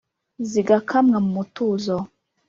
zigakamwa 0.49 1.17
mu 1.25 1.31
mutuzo 1.37 1.95